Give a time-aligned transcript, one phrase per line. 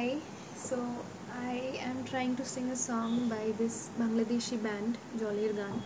[0.00, 0.16] Hi,
[0.56, 0.76] so
[1.30, 5.82] I am trying to sing a song by this Bangladeshi band Jolir Gan.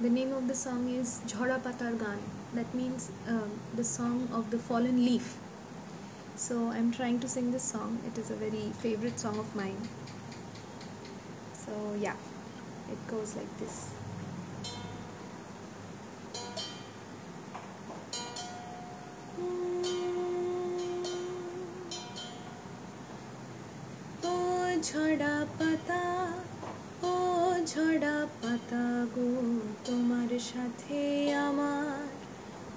[0.00, 2.20] The name of the song is Jhora Patar Gan.
[2.54, 5.34] That means um, the song of the fallen leaf.
[6.36, 7.98] So I'm trying to sing this song.
[8.06, 9.88] It is a very favorite song of mine.
[11.64, 12.14] So yeah,
[12.92, 13.95] it goes like this.
[24.92, 26.32] ঝরা পাতা,
[27.02, 27.14] ও
[27.66, 32.06] ঝরা পাতা গো, তোমার সাথে আমার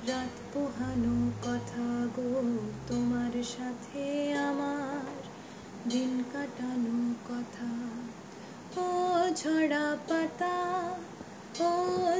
[0.08, 2.41] রাত পোহানো কথা গো,
[2.88, 5.23] তোমার সাথে আমার
[5.90, 7.72] দিন কাটানো কথা।
[8.81, 8.88] ও
[9.36, 10.58] ঝরা পাতা,
[11.59, 11.72] ও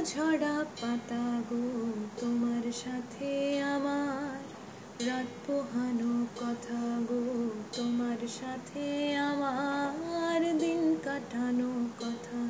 [0.04, 3.89] ঝরা পাতা গো, তোমার সাথে আমার
[5.06, 7.22] রাত পোহানো কথা গো,
[7.76, 8.84] তোমার সাথে
[9.16, 12.40] আমার দিন কাটানো কথা।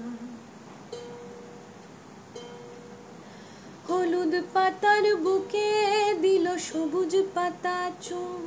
[3.89, 5.71] হলুদ পাতার বুকে
[6.23, 8.43] দিল সবুজ পাতা চুম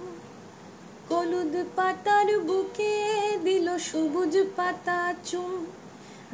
[1.09, 2.95] হলুদ পাতার বুকে
[3.43, 5.65] দিল সবুজ পাতা চুম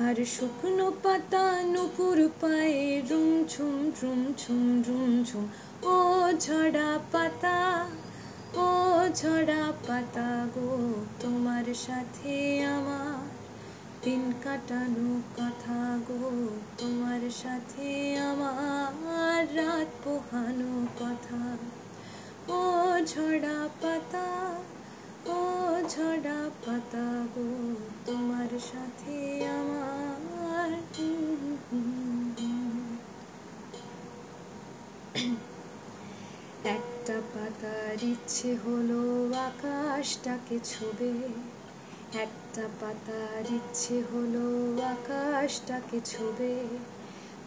[0.07, 5.45] আর শুকনো পাতা নুপুর পায়ে রুম ঝুম ঝুম ঝুম ঝুম ঝুম।
[5.83, 5.95] ও
[6.39, 7.85] ঝরা পাতা,
[8.55, 8.67] ও
[9.15, 13.27] ঝরা পাতা গো, তোমার সাথে আমার
[14.03, 16.47] দিন কাটানো কথা গো,
[16.77, 21.57] তোমার সাথে আমার রাত পোহানো কথা।
[22.53, 22.61] ও
[23.05, 24.27] ঝরা পাতা
[25.89, 30.19] ঝরা পাতা গো তোমার সাথে আমার।
[36.63, 41.13] একটা পাতার ইচ্ছে হলো আকাশটাকে ছবে।
[42.19, 46.63] একটা পাতার ইচ্ছে হলো আকাশটাকে ছবে।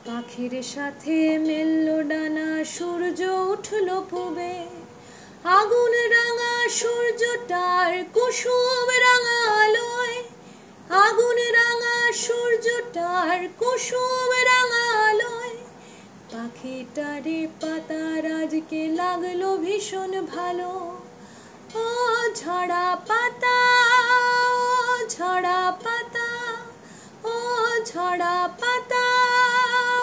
[0.06, 4.66] পাখির সাথে মেলল ডানা, সূর্য উঠল পূবে।
[5.44, 10.22] আগুন রাঙা সূর্যটার কুসুম রাঙা আলোয়।
[10.90, 15.56] আগুন রাঙা সূর্যটার কুসুম রাঙা আলোয়।
[16.32, 20.96] পাখিটারে পাতার আজকে লাগল ভীষণ ভালো।
[21.74, 21.86] ও
[22.34, 23.58] ঝরা পাতা,
[24.50, 26.30] ও ঝরা পাতা,
[27.24, 27.36] ও
[27.84, 29.06] ঝরা পাতা,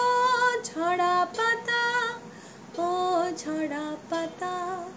[0.00, 0.16] ও
[0.64, 1.82] ঝরা পাতা,
[2.78, 4.89] ও ঝরা পাতা।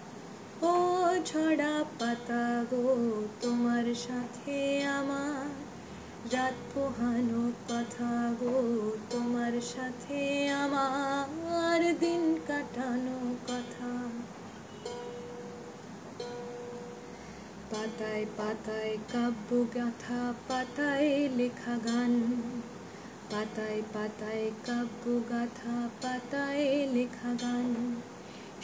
[1.24, 5.46] ঝরা পাতা গো, তোমার সাথে আমার
[6.32, 14.08] রাত পোহানো কথা গো, তোমার সাথে আমার দিন কাটানো কথা।
[17.70, 22.12] পাতায় পাতায় কাব্য গাথা, পাতায় লেখা গান।
[23.30, 28.00] পাতায় পাতায় কাব্য গাথা, পাতায় লেখা গান।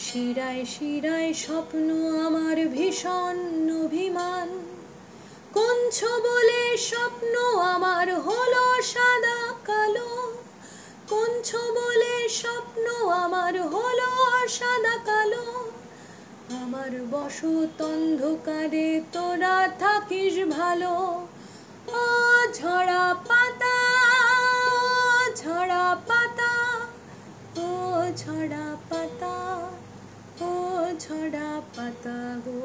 [0.00, 1.90] শিরায় শিরায় স্বপ্ন
[2.26, 3.38] আমার ভীষণ
[3.84, 4.48] অভিমান।
[5.54, 10.32] কঞ্চ বলে স্বপ্ন আমার হলো সাদা কালো।
[11.08, 15.70] কঞ্চ বলে স্বপ্ন আমার হলো সাদা কালো।
[16.50, 21.26] আমার বসত অন্ধকারে তোরা থাকিস ভালো।
[31.00, 32.60] ঝরা পাতা গো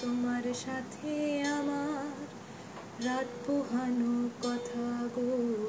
[0.00, 1.12] তোমার সাথে
[1.50, 2.16] আমার
[3.04, 4.86] রাত পোহানো কথা
[5.16, 5.63] গো।